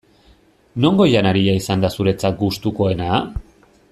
[0.85, 3.23] Nongo janaria izan da zuretzat gustukoena?